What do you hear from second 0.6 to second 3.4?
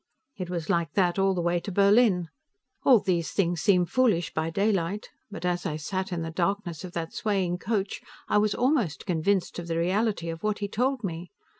like that all the way to Berlin. All these